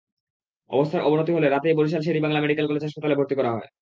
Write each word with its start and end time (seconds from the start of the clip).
অবস্থার 0.69 1.01
অবনতি 1.01 1.31
হলে 1.33 1.47
রাতেই 1.49 1.77
বরিশাল 1.77 2.01
শের-ই-বাংলা 2.03 2.39
মেডিকেল 2.41 2.65
কলেজ 2.67 2.83
হাসপাতালে 2.83 3.15
ভর্তি 3.15 3.35
করা 3.35 3.51
হয়। 3.51 3.67